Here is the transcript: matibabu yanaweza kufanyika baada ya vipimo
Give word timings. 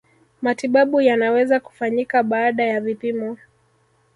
matibabu 0.41 1.01
yanaweza 1.01 1.59
kufanyika 1.59 2.23
baada 2.23 2.63
ya 2.63 2.81
vipimo 2.81 3.37